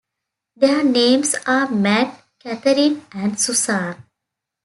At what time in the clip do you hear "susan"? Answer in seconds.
3.39-4.03